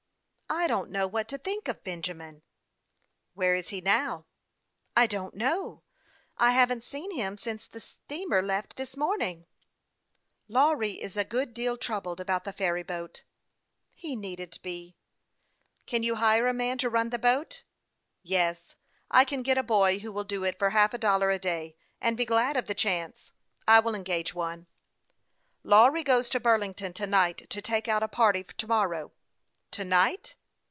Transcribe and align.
"I 0.61 0.67
don't 0.67 0.91
know 0.91 1.07
what 1.07 1.29
to 1.29 1.37
think 1.37 1.69
of 1.69 1.81
Benjamin."" 1.81 2.41
Where 3.35 3.55
is 3.55 3.69
he 3.69 3.79
now?"" 3.79 4.25
I 4.97 5.07
don't 5.07 5.33
know; 5.33 5.81
I 6.37 6.51
haven't 6.51 6.83
seen 6.83 7.11
him 7.15 7.37
since 7.37 7.65
the 7.65 7.79
steamer 7.79 8.41
left 8.41 8.75
this 8.75 8.97
morning." 8.97 9.45
244 10.49 10.87
HASTE 10.89 10.93
AND 10.93 10.93
WASTE, 10.97 10.99
OR" 10.99 10.99
Lawry 10.99 11.03
is 11.05 11.15
a 11.15 11.29
good 11.45 11.53
deal 11.53 11.77
troubled 11.77 12.19
about 12.19 12.43
the 12.43 12.51
ferry 12.51 12.83
boat."" 12.83 13.23
He 14.03 14.13
needn't 14.17 14.61
be."" 14.61 14.97
Can 15.87 16.03
you 16.03 16.15
hire 16.15 16.47
a 16.49 16.53
man 16.53 16.77
to 16.79 16.89
run 16.89 17.11
the 17.11 17.17
boat?"" 17.17 17.63
Yes; 18.21 18.75
I 19.09 19.23
can 19.23 19.43
get 19.43 19.57
a 19.57 19.63
boy 19.63 19.99
who 19.99 20.11
will 20.11 20.25
do 20.25 20.43
it 20.43 20.59
for 20.59 20.71
half 20.71 20.93
a 20.93 20.97
dollar 20.97 21.29
a 21.29 21.39
day, 21.39 21.77
and 22.01 22.17
be 22.17 22.25
glad 22.25 22.57
of 22.57 22.67
the 22.67 22.75
chance. 22.75 23.31
I 23.69 23.79
will 23.79 23.95
engage 23.95 24.33
one."" 24.35 24.67
Lawry 25.63 26.03
goes 26.03 26.29
to 26.31 26.41
Burlington 26.41 26.91
to 26.91 27.07
night 27.07 27.49
to 27.49 27.61
take 27.61 27.87
out 27.87 28.03
a 28.03 28.09
party 28.09 28.43
to 28.43 28.67
morrow."" 28.67 29.13
To 29.71 29.85
night 29.85 30.35